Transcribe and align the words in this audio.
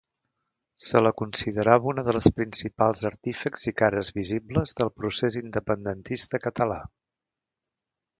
Se 0.83 0.99
la 1.01 1.09
considerava 1.19 1.87
una 1.91 2.03
de 2.07 2.15
les 2.15 2.29
principals 2.39 3.03
artífexs 3.09 3.67
i 3.73 3.73
cares 3.81 4.09
visibles 4.15 4.73
del 4.81 4.91
procés 5.03 5.37
independentista 5.43 6.41
català. 6.47 6.79